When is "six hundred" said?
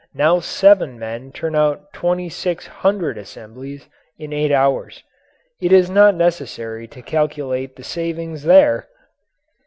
2.27-3.19